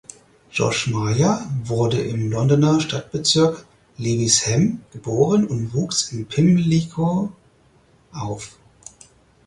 Josh 0.49 0.87
Maja 0.87 1.47
wurde 1.63 2.01
im 2.01 2.31
Londoner 2.31 2.81
Stadtbezirk 2.81 3.67
Lewisham 3.99 4.81
geboren 4.91 5.45
und 5.45 5.75
wuchs 5.75 6.11
in 6.11 6.25
Pimlico 6.25 7.31
auf. 8.11 8.57